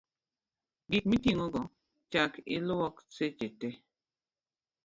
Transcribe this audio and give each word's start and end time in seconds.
gik 0.89 1.05
miting'ogo 1.11 1.61
chak 2.11 2.31
iluoko 2.55 3.01
seche 3.15 3.47
te 3.59 3.69